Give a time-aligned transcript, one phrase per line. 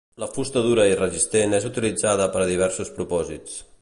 [0.21, 3.63] La fusta dura i resistent és utilitzada per a diversos propòsits.